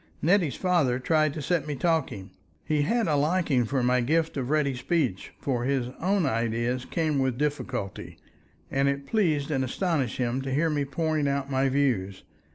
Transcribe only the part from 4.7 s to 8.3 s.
speech, for his own ideas came with difficulty,